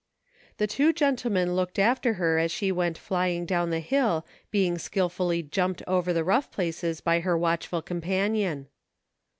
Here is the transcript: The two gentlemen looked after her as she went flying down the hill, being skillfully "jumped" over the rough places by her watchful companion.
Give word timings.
The 0.57 0.65
two 0.65 0.93
gentlemen 0.93 1.55
looked 1.55 1.77
after 1.77 2.13
her 2.15 2.39
as 2.39 2.51
she 2.51 2.71
went 2.71 2.97
flying 2.97 3.45
down 3.45 3.69
the 3.69 3.77
hill, 3.79 4.25
being 4.49 4.79
skillfully 4.79 5.43
"jumped" 5.43 5.83
over 5.95 6.11
the 6.11 6.23
rough 6.23 6.49
places 6.49 7.01
by 7.01 7.19
her 7.19 7.37
watchful 7.37 7.83
companion. 7.83 8.65